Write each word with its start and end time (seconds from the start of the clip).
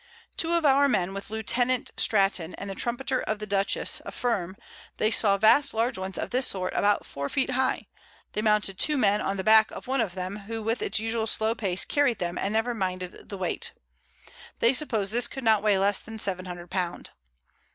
Two 0.35 0.53
of 0.53 0.65
our 0.65 0.89
Men, 0.89 1.13
with 1.13 1.29
Lieut. 1.29 1.51
Stratton, 1.95 2.55
and 2.55 2.67
the 2.67 2.73
Trumpeter 2.73 3.21
of 3.21 3.37
the 3.37 3.45
Dutchess, 3.45 4.01
affirm, 4.03 4.57
they 4.97 5.11
saw 5.11 5.37
vast 5.37 5.75
large 5.75 5.95
ones 5.95 6.17
of 6.17 6.31
this 6.31 6.47
sort 6.47 6.73
about 6.75 7.05
4 7.05 7.29
Foot 7.29 7.51
high; 7.51 7.85
they 8.33 8.41
mounted 8.41 8.79
2 8.79 8.97
Men 8.97 9.21
on 9.21 9.37
the 9.37 9.43
Back 9.43 9.69
of 9.69 9.85
one 9.85 10.01
of 10.01 10.15
them, 10.15 10.37
who 10.47 10.63
with 10.63 10.81
its 10.81 10.97
usual 10.97 11.27
slow 11.27 11.53
Pace 11.53 11.85
carried 11.85 12.17
them, 12.17 12.35
and 12.39 12.51
never 12.53 12.73
minded 12.73 13.29
the 13.29 13.37
Weight: 13.37 13.73
They 14.57 14.71
suppos'd 14.73 15.11
this 15.11 15.27
could 15.27 15.43
not 15.43 15.61
weigh 15.61 15.77
less 15.77 16.01
than 16.01 16.17
700 16.17 16.71
Pound. 16.71 17.11